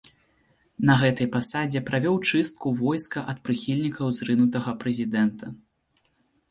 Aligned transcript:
На 0.89 0.93
гэтай 1.01 1.27
пасадзе 1.35 1.81
правёў 1.89 2.17
чыстку 2.31 2.67
войска 2.81 3.25
ад 3.35 3.45
прыхільнікаў 3.49 4.07
зрынутага 4.23 4.71
прэзідэнта. 4.83 5.45